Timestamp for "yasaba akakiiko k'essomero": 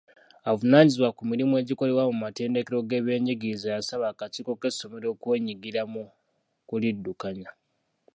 3.75-5.07